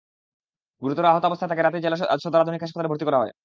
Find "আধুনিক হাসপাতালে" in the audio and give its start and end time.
2.43-2.91